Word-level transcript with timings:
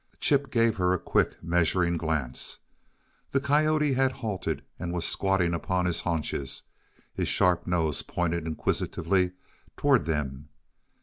Chip 0.19 0.49
gave 0.49 0.77
her 0.77 0.93
a 0.95 0.99
quick, 0.99 1.37
measuring 1.43 1.95
glance. 1.95 2.57
The 3.29 3.39
coyote 3.39 3.93
had 3.93 4.11
halted 4.13 4.63
and 4.79 4.91
was 4.91 5.05
squatting 5.05 5.53
upon 5.53 5.85
his 5.85 6.01
haunches, 6.01 6.63
his 7.13 7.27
sharp 7.27 7.67
nose 7.67 8.01
pointed 8.01 8.47
inquisitively 8.47 9.33
toward 9.77 10.05
them. 10.05 10.49